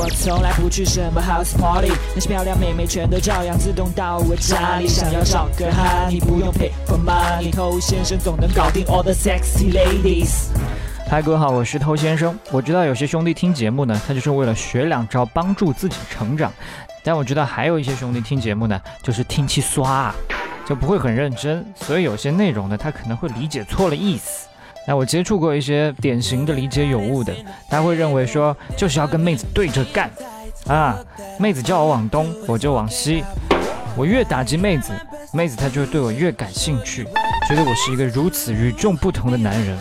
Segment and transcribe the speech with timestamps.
[0.00, 4.86] 我从来不去什么 house party，那些漂亮妹妹全都照样自动到我家里。
[4.86, 10.50] 想要找个哈，你不用 pay for money，偷先生总能搞定 all the sexy ladies。
[11.10, 12.38] 嗨，各位好，我是偷先生。
[12.52, 16.48] 我知道有些兄弟听节目呢，他就是为了学两招帮助自己成长；
[17.02, 20.14] 但我知道还有一些兄弟听节目呢，就是听气刷，
[20.64, 24.46] 就不会很认真，所以有些内容呢，他可能会理解错了意思。
[24.88, 27.30] 那我接触过一些典型的理解有误的，
[27.68, 30.10] 他会认为说就是要跟妹子对着干
[30.66, 30.98] 啊，
[31.38, 33.22] 妹子叫我往东，我就往西，
[33.94, 34.94] 我越打击妹子，
[35.30, 37.04] 妹子她就会对我越感兴趣，
[37.46, 39.76] 觉得我是一个如此与众不同的男人。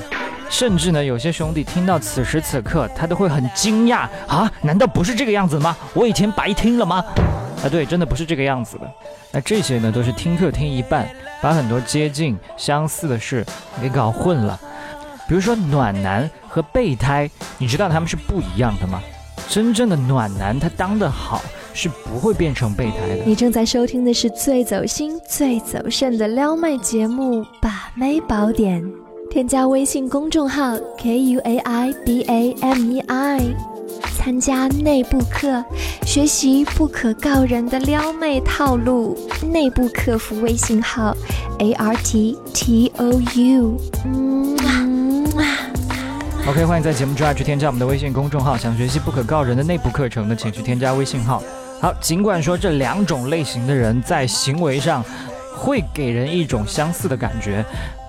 [0.50, 4.52] 甚至呢，有些兄弟听到此时此刻，他都会很惊讶啊！
[4.62, 5.76] 难道不是这个样子吗？
[5.94, 7.04] 我以前白听了吗？
[7.64, 8.84] 啊，对，真的不是这个样子的。
[9.32, 11.08] 那这些呢，都是听课听一半，
[11.42, 13.46] 把很多接近相似的事
[13.82, 14.60] 给搞混了。
[15.28, 19.02] 比如说暖男和备胎，你知道他们是不一样的吗？
[19.50, 21.42] 真正的暖男，他当得好
[21.74, 23.24] 是不会变成备胎的。
[23.26, 28.84] 你正在收听的是最走心、最走肾的撩妹节目《把妹宝典》。
[29.30, 33.42] 添加微信公众号 k u a i b a m e i，
[34.16, 35.64] 参加内部课，
[36.06, 39.18] 学习不可告人的撩妹套路。
[39.52, 41.16] 内部客服微信号
[41.60, 43.78] a r t t o u。
[46.48, 48.56] OK，欢迎在节目之外去添加我们的微信公众号。
[48.56, 51.44] 想学习不可告人的内部课程的，请去添加微信号。
[51.82, 55.04] 好，尽管说这两种类型的人在行为上
[55.54, 57.66] 会给人一种相似的感觉。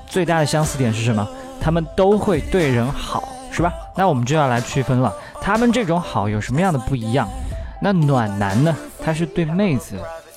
[0.06, 1.28] 最大的相似点是什么？
[1.61, 3.72] 他们都会对人好，是吧？
[3.97, 7.28] 那我们就要来区分了，他们这种好有什么样的不一样？
[7.83, 8.72] 那暖男呢？
[9.05, 9.97] 他是对妹子、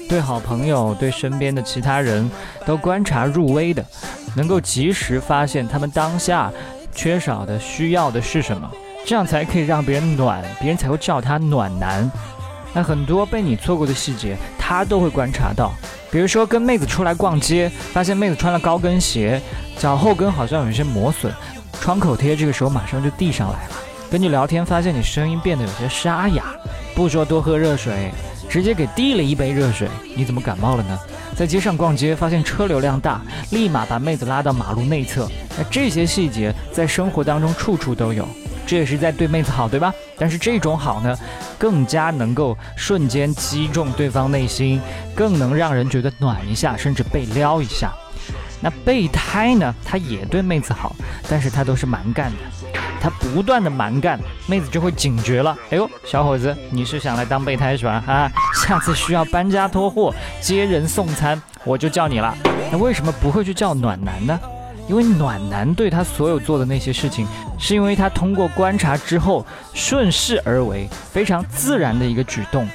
[0.09, 2.27] 对好朋友、对身边的其他人
[2.66, 3.85] 都观察入微的，
[4.35, 6.52] 能够及时发现他们当下
[6.94, 8.70] 缺少的、需要的是什么，
[9.06, 12.09] 这样才可以让别人暖，别人才会叫他暖男。
[12.73, 15.73] 那很多被你错过的细节，他都会观察到。
[16.09, 19.41] 比如说跟妹子出来逛街，发现妹子穿了高跟鞋，
[19.78, 21.34] 脚后跟好像有一些磨损，
[21.81, 23.75] 创口贴这个时候马上就递上来了。
[24.09, 26.44] 跟你聊天，发现你声音变得有些沙哑，
[26.94, 28.12] 不说多喝热水，
[28.50, 29.88] 直接给递了一杯热水。
[30.16, 31.00] 你怎么感冒了呢？
[31.36, 33.22] 在街上逛街，发现车流量大，
[33.52, 35.28] 立马把妹子拉到马路内侧。
[35.58, 38.28] 那这些细节在生活当中处处都有。
[38.68, 39.94] 这也是在对妹子好，对吧？
[40.18, 41.18] 但是这种好呢，
[41.58, 44.80] 更加能够瞬间击中对方内心，
[45.16, 47.91] 更能让人觉得暖一下，甚至被撩一下。
[48.62, 49.74] 那备胎呢？
[49.84, 50.96] 他也对妹子好，
[51.28, 55.57] 但是他都是蛮干的，他不断的蛮干，妹子就会警觉了。
[55.72, 58.03] 哎呦，小伙子，你是想来当备胎是吧？
[58.06, 58.31] 啊，
[58.63, 62.38] 下次需要搬家拖货、接人送餐，我就叫你了。
[62.72, 64.40] 那为什么不会去叫暖男呢？
[64.88, 67.25] 因为暖男对他所有做的那些事情，
[67.57, 72.67] 是因为他通过观察之后顺势而为，非常自然的一个举动，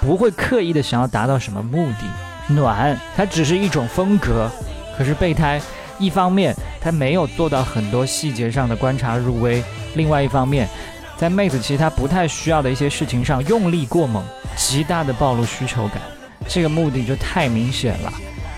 [0.00, 2.54] 不会刻意的想要达到什么目的。
[2.54, 4.50] 暖，它只是一种风格。
[4.98, 5.60] 可是备胎，
[5.98, 9.62] 一方面他没有做到很多细节上的观察入微，
[9.94, 10.68] 另外一方面，
[11.16, 14.24] 在妹子其实他不太需要的一些事情上用力过猛，
[14.56, 16.02] 极大的暴露需求感，
[16.48, 18.12] 这个目的就太明显了。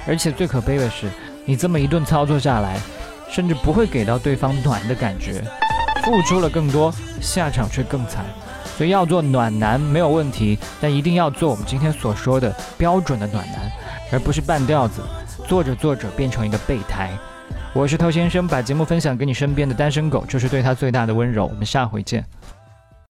[0.06, 1.10] 而且最可悲的是，
[1.44, 2.80] 你这么一顿操作下来。
[3.26, 5.42] 甚至不会给到对方暖的感觉，
[6.04, 8.24] 付出了更多，下场却更惨。
[8.76, 13.72] 所以要做暖男没有问题，但一定要做我们今天所说的标准的暖男，
[14.12, 15.00] 而不是半吊子，
[15.47, 17.10] 做着做着变成一个备胎。
[17.72, 21.47] 我是偷先生，把节目分享给你身边的单身狗，这是对他最大的温柔。
[21.47, 22.25] 我们下回见。